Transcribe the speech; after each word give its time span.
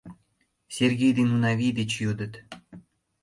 —Сергей 0.75 1.11
ден 1.17 1.29
Унавий 1.35 1.73
деч 1.79 1.91
йодыт. 2.03 2.33